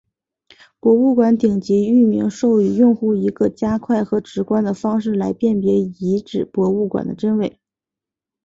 [0.79, 7.59] 博物馆顶级域名授予用户一个快速和直观的方式来辨别遗址博物馆的真伪。